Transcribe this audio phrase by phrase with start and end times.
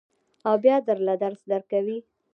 [0.47, 1.97] او بیا در له درس درکوي.